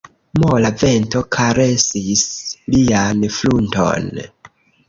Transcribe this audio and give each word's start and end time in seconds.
Mola 0.43 0.71
vento 0.83 1.21
karesis 1.35 2.25
lian 2.77 3.23
frunton. 3.37 4.13